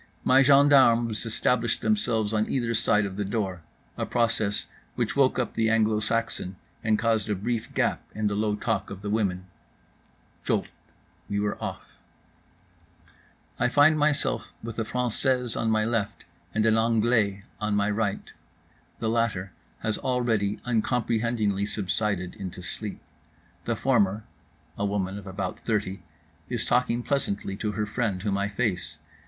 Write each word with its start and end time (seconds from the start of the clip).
My 0.23 0.41
gendarmes 0.41 1.27
established 1.27 1.83
themselves 1.83 2.33
on 2.33 2.49
either 2.49 2.73
side 2.73 3.05
of 3.05 3.17
the 3.17 3.23
door, 3.23 3.61
a 3.97 4.03
process 4.03 4.65
which 4.95 5.15
woke 5.15 5.37
up 5.37 5.53
the 5.53 5.69
Anglo 5.69 5.99
Saxon 5.99 6.55
and 6.83 6.97
caused 6.97 7.29
a 7.29 7.35
brief 7.35 7.71
gap 7.75 8.01
in 8.15 8.25
the 8.25 8.33
low 8.33 8.55
talk 8.55 8.89
of 8.89 9.03
the 9.03 9.11
women. 9.11 9.45
Jolt—we 10.43 11.39
were 11.39 11.55
off. 11.63 11.99
I 13.59 13.67
find 13.69 13.95
myself 13.95 14.51
with 14.63 14.79
a 14.79 14.83
française 14.83 15.55
on 15.55 15.69
my 15.69 15.85
left 15.85 16.25
and 16.51 16.65
an 16.65 16.79
anglais 16.79 17.43
on 17.59 17.75
my 17.75 17.91
right. 17.91 18.33
The 18.97 19.07
latter 19.07 19.51
has 19.81 19.99
already 19.99 20.59
uncomprehendingly 20.65 21.67
subsided 21.67 22.33
into 22.37 22.63
sleep. 22.63 23.01
The 23.65 23.75
former 23.75 24.23
(a 24.79 24.83
woman 24.83 25.19
of 25.19 25.27
about 25.27 25.59
thirty) 25.59 26.01
is 26.49 26.65
talking 26.65 27.03
pleasantly 27.03 27.55
to 27.57 27.73
her 27.73 27.85
friend, 27.85 28.23
whom 28.23 28.35
I 28.35 28.49
face. 28.49 28.97